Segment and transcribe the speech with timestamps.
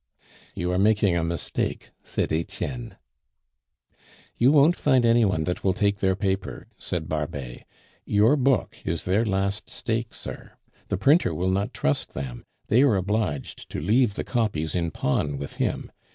[0.55, 2.95] "You are making a mistake," said Etienne.
[4.35, 7.65] "You won't find any one that will take their paper," said Barbet.
[8.03, 10.53] "Your book is their last stake, sir.
[10.87, 15.37] The printer will not trust them; they are obliged to leave the copies in pawn
[15.37, 15.91] with him.